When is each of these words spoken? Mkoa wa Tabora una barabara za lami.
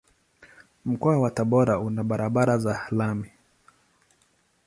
Mkoa 0.85 1.19
wa 1.19 1.31
Tabora 1.31 1.79
una 1.79 2.03
barabara 2.03 2.57
za 2.57 2.87
lami. 2.91 3.29